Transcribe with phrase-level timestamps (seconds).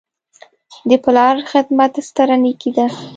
[0.89, 2.85] د پلار خدمت ستره نیکي ده.